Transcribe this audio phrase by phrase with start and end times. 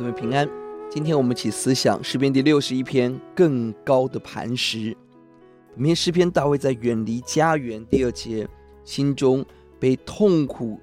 [0.00, 0.48] 们平安。
[0.88, 4.96] 今天我们一起思想诗篇第六十一篇更高的磐石。
[5.74, 8.48] 本篇诗篇大卫在远离家园第二节，
[8.84, 9.44] 心中
[9.80, 10.78] 被痛苦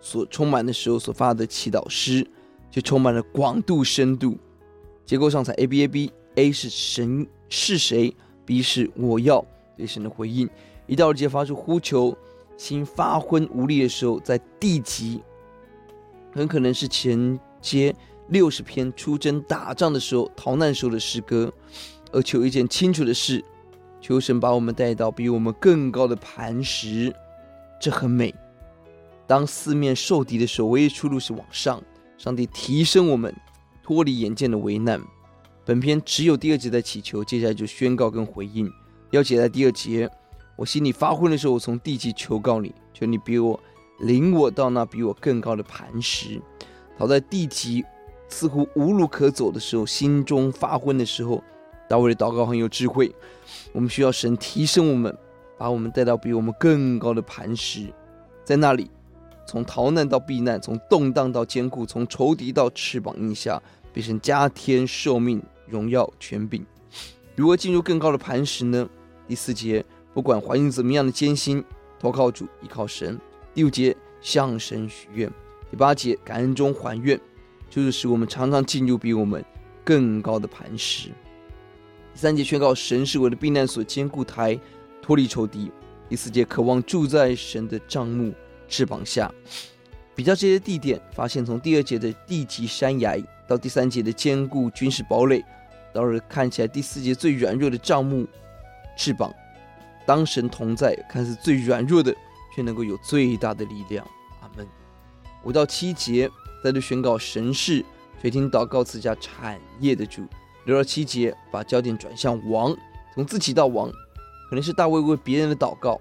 [0.00, 2.26] 所充满的时候所发的祈祷诗，
[2.70, 4.38] 就充满了广度深度。
[5.04, 8.14] 结构上才 A B A B，A 是神是谁
[8.44, 9.44] ，B 是我要
[9.76, 10.48] 对神的回应。
[10.86, 12.16] 一到二节发出呼求，
[12.56, 15.20] 心发昏无力的时候，在地极。
[16.32, 17.94] 很可能是前接
[18.28, 21.52] 六十篇出征打仗的时候、逃难时候的诗歌，
[22.12, 23.44] 而求一件清楚的事：
[24.00, 27.14] 求神把我们带到比我们更高的磐石。
[27.80, 28.34] 这很美。
[29.26, 31.82] 当四面受敌的时候，唯一出路是往上。
[32.16, 33.34] 上帝提升我们，
[33.82, 35.00] 脱离眼见的危难。
[35.64, 38.70] 本篇只有第二节在祈求，接下来就宣告跟回应。
[39.10, 40.10] 要写在第二节：
[40.56, 43.58] 我心里发昏的时候，我从地极求告你，求你比我。
[44.00, 46.40] 领我到那比我更高的磐石，
[46.96, 47.84] 逃在地级，
[48.28, 51.42] 似乎无路可走的时候，心中发昏的时候，
[51.88, 53.14] 大卫的祷告很有智慧。
[53.72, 55.16] 我们需要神提升我们，
[55.56, 57.86] 把我们带到比我们更高的磐石，
[58.44, 58.90] 在那里，
[59.46, 63.60] 从逃难到避难，从动荡到坚固，从仇敌到翅膀荫下，
[63.92, 66.64] 被神加添寿命、荣耀、权柄。
[67.34, 68.88] 如何进入更高的磐石呢？
[69.26, 71.64] 第四节，不管环境怎么样的艰辛，
[71.98, 73.18] 投靠主，依靠神。
[73.54, 75.30] 第五节向神许愿，
[75.70, 77.18] 第八节感恩中还愿，
[77.68, 79.44] 就是使我们常常进入比我们
[79.84, 81.08] 更高的磐石。
[82.12, 84.58] 第三节宣告神是我的避难所、坚固台，
[85.02, 85.70] 脱离仇敌。
[86.08, 88.32] 第四节渴望住在神的帐幕
[88.68, 89.32] 翅膀下。
[90.14, 95.44] 比较这些地点，发现从第二节的地极山崖到第三节的坚固军事堡垒，
[95.92, 98.26] 到了看起来第四节最软弱的帐幕
[98.96, 99.32] 翅膀，
[100.06, 102.14] 当神同在，看似最软弱的。
[102.56, 104.04] 却能够有最大的力量，
[104.40, 104.66] 阿门。
[105.44, 106.28] 五到七节
[106.62, 107.84] 在这宣告神是
[108.20, 110.26] 垂听祷告赐下产业的主。
[110.64, 112.76] 六到七节把焦点转向王，
[113.14, 113.90] 从自己到王，
[114.50, 115.98] 可能是大卫为别人的祷告，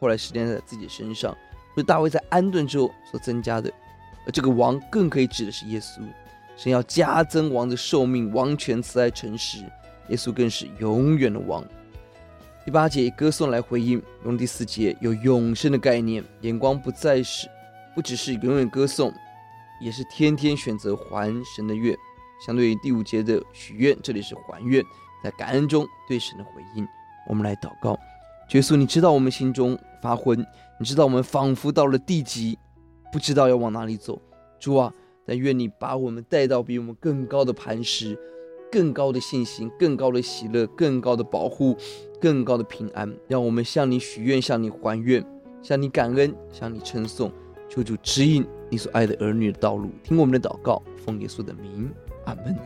[0.00, 1.36] 后来实践在自己身上，
[1.76, 3.70] 是大卫在安顿之后所增加的。
[4.26, 6.00] 而这个王更可以指的是耶稣，
[6.56, 9.58] 神要加增王的寿命、王权、慈爱、诚实，
[10.08, 11.62] 耶稣更是永远的王。
[12.64, 17.48] 第八节以歌颂来回应，用第四节有永生的概念，眼光不再是，
[17.94, 19.12] 不只是永远歌颂，
[19.80, 21.96] 也是天天选择还神的愿。
[22.44, 24.84] 相对于第五节的许愿，这里是还愿，
[25.22, 26.86] 在感恩中对神的回应。
[27.28, 27.98] 我们来祷告，
[28.52, 30.38] 耶稣，你知道我们心中发昏，
[30.78, 32.58] 你知道我们仿佛到了地极，
[33.12, 34.20] 不知道要往哪里走。
[34.60, 34.92] 主啊，
[35.24, 38.18] 但愿你把我们带到比我们更高的磐石。
[38.68, 41.76] 更高的信心，更高的喜乐，更高的保护，
[42.20, 45.24] 更高的平安，让我们向你许愿，向你还愿，
[45.62, 47.32] 向你感恩，向你称颂，
[47.70, 51.90] 求主指引你所爱的儿女的道路，听我们的祷告，奉耶稣的名，
[52.24, 52.56] 阿门。